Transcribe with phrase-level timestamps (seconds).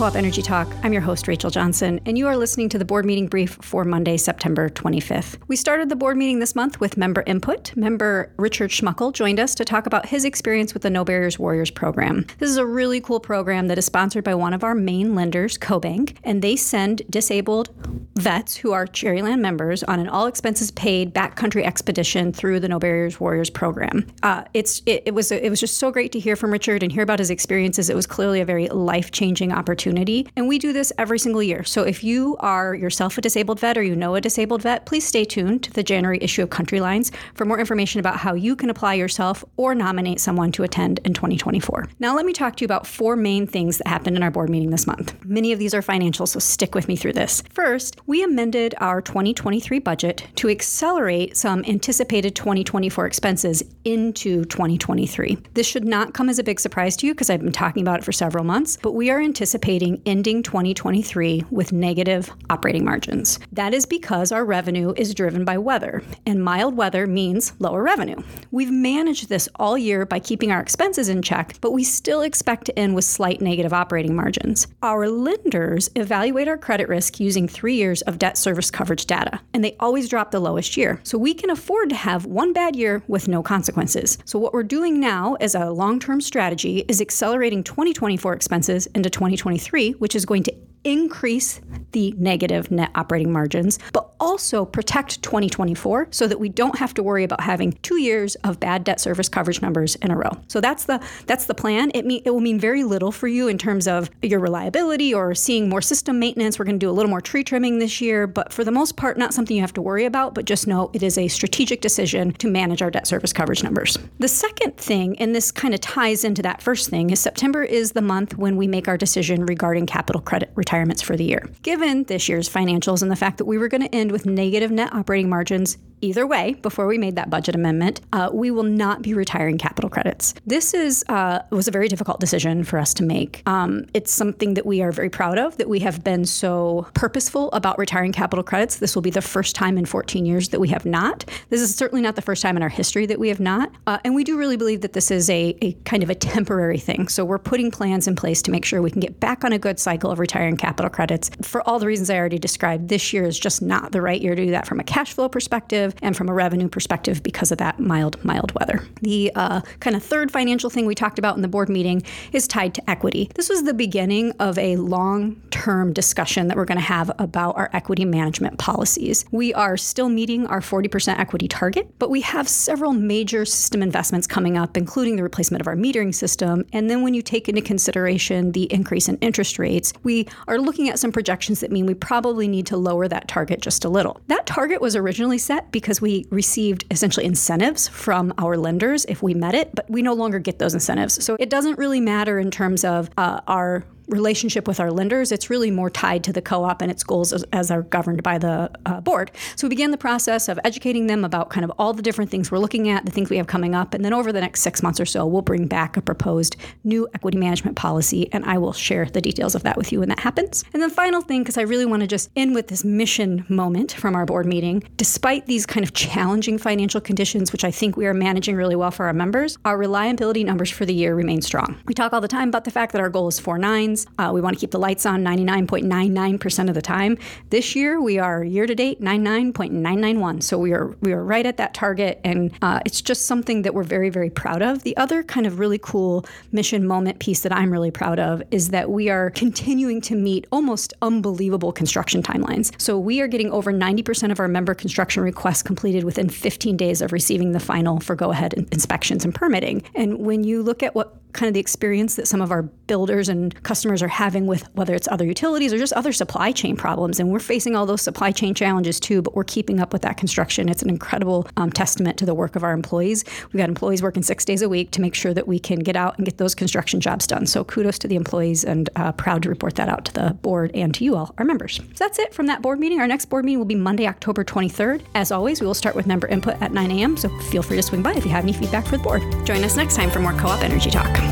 [0.00, 0.66] Co op Energy Talk.
[0.82, 3.84] I'm your host, Rachel Johnson, and you are listening to the board meeting brief for
[3.84, 5.36] Monday, September 25th.
[5.46, 7.76] We started the board meeting this month with member input.
[7.76, 11.70] Member Richard Schmuckel joined us to talk about his experience with the No Barriers Warriors
[11.70, 12.24] program.
[12.38, 15.58] This is a really cool program that is sponsored by one of our main lenders,
[15.58, 17.68] CoBank, and they send disabled
[18.14, 22.78] vets who are Cherryland members on an all expenses paid backcountry expedition through the No
[22.78, 24.06] Barriers Warriors program.
[24.22, 26.90] Uh, it's it, it was it was just so great to hear from Richard and
[26.90, 27.90] hear about his experiences.
[27.90, 29.89] It was clearly a very life changing opportunity.
[30.36, 31.64] And we do this every single year.
[31.64, 35.06] So if you are yourself a disabled vet or you know a disabled vet, please
[35.06, 38.56] stay tuned to the January issue of Country Lines for more information about how you
[38.56, 41.88] can apply yourself or nominate someone to attend in 2024.
[41.98, 44.50] Now, let me talk to you about four main things that happened in our board
[44.50, 45.14] meeting this month.
[45.24, 47.42] Many of these are financial, so stick with me through this.
[47.50, 55.38] First, we amended our 2023 budget to accelerate some anticipated 2024 expenses into 2023.
[55.54, 58.00] This should not come as a big surprise to you because I've been talking about
[58.00, 63.38] it for several months, but we are anticipating ending 2023 with negative operating margins.
[63.52, 68.22] That is because our revenue is driven by weather, and mild weather means lower revenue.
[68.50, 72.66] We've managed this all year by keeping our expenses in check, but we still expect
[72.66, 74.66] to end with slight negative operating margins.
[74.82, 79.64] Our lenders evaluate our credit risk using three years of debt service coverage data, and
[79.64, 81.00] they always drop the lowest year.
[81.04, 84.18] So we can afford to have one bad year with no consequences.
[84.24, 89.10] So what we're doing now as a long term strategy is accelerating 2024 expenses into
[89.10, 90.54] 2023, which is going to
[90.84, 91.60] increase
[91.92, 97.02] the negative net operating margins, but also protect 2024 so that we don't have to
[97.02, 100.30] worry about having two years of bad debt service coverage numbers in a row.
[100.48, 101.90] So that's the that's the plan.
[101.94, 105.34] It mean it will mean very little for you in terms of your reliability or
[105.34, 106.58] seeing more system maintenance.
[106.58, 108.96] We're going to do a little more tree trimming this year, but for the most
[108.96, 110.34] part, not something you have to worry about.
[110.34, 113.98] But just know it is a strategic decision to manage our debt service coverage numbers.
[114.18, 117.92] The second thing, and this kind of ties into that first thing, is September is
[117.92, 121.48] the month when we make our decision regarding capital credit retirements for the year.
[121.62, 124.70] Given this year's financials and the fact that we were going to end with negative
[124.70, 129.02] net operating margins either way before we made that budget amendment, uh, we will not
[129.02, 130.34] be retiring capital credits.
[130.46, 133.42] This is uh, was a very difficult decision for us to make.
[133.46, 137.50] Um, it's something that we are very proud of that we have been so purposeful
[137.52, 138.76] about retiring capital credits.
[138.76, 141.24] This will be the first time in 14 years that we have not.
[141.50, 143.70] This is certainly not the first time in our history that we have not.
[143.86, 146.78] Uh, and we do really believe that this is a, a kind of a temporary
[146.78, 147.08] thing.
[147.08, 149.58] So we're putting plans in place to make sure we can get back on a
[149.58, 152.88] good cycle of retiring capital credits for all the reasons I already described.
[152.88, 155.28] This year is just not the right year to do that from a cash flow
[155.28, 158.84] perspective and from a revenue perspective because of that mild, mild weather.
[159.02, 162.02] The uh, kind of third financial thing we talked about in the board meeting
[162.32, 163.30] is tied to equity.
[163.34, 167.56] This was the beginning of a long term discussion that we're going to have about
[167.56, 169.24] our equity management policies.
[169.30, 174.26] We are still meeting our 40% equity target, but we have several major system investments
[174.26, 176.64] coming up, including the replacement of our metering system.
[176.72, 180.88] And then when you take into consideration the increase in interest rates, we are looking
[180.88, 184.20] at some projections that mean we probably need to lower that target just a little.
[184.28, 189.34] That target was originally set because we received essentially incentives from our lenders if we
[189.34, 191.24] met it, but we no longer get those incentives.
[191.24, 195.32] So it doesn't really matter in terms of uh, our relationship with our lenders.
[195.32, 198.22] It's really more tied to the co op and its goals as, as are governed
[198.22, 199.30] by the uh, board.
[199.56, 202.50] So we began the process of educating them about kind of all the different things
[202.50, 203.94] we're looking at, the things we have coming up.
[203.94, 207.08] And then over the next six months or so, we'll bring back a proposed new
[207.14, 208.28] equity management policy.
[208.32, 210.64] And I will share the details of that with you when that happens.
[210.72, 213.92] And then, final thing, because I really want to just end with this mission moment
[213.92, 214.82] from our board meeting.
[214.96, 218.90] Despite these kind of challenging financial conditions, which I think we are managing really well
[218.90, 221.76] for our members, our reliability numbers for the year remain strong.
[221.86, 223.99] We talk all the time about the fact that our goal is four nines.
[224.18, 227.18] Uh, we want to keep the lights on 99.99% of the time.
[227.50, 230.42] This year, we are year to date 99.991.
[230.42, 233.74] So we are we are right at that target, and uh, it's just something that
[233.74, 234.82] we're very very proud of.
[234.82, 238.70] The other kind of really cool mission moment piece that I'm really proud of is
[238.70, 242.72] that we are continuing to meet almost unbelievable construction timelines.
[242.80, 247.02] So we are getting over 90% of our member construction requests completed within 15 days
[247.02, 249.82] of receiving the final for go ahead inspections and permitting.
[249.94, 253.28] And when you look at what kind of the experience that some of our builders
[253.28, 257.20] and customers are having with whether it's other utilities or just other supply chain problems.
[257.20, 260.16] And we're facing all those supply chain challenges too, but we're keeping up with that
[260.16, 260.68] construction.
[260.68, 263.24] It's an incredible um, testament to the work of our employees.
[263.52, 265.96] We've got employees working six days a week to make sure that we can get
[265.96, 267.46] out and get those construction jobs done.
[267.46, 270.70] So kudos to the employees and uh, proud to report that out to the board
[270.74, 271.76] and to you all, our members.
[271.76, 273.00] So that's it from that board meeting.
[273.00, 275.02] Our next board meeting will be Monday, October 23rd.
[275.14, 277.16] As always, we will start with member input at 9 a.m.
[277.16, 279.22] So feel free to swing by if you have any feedback for the board.
[279.44, 281.29] Join us next time for more co op energy talk.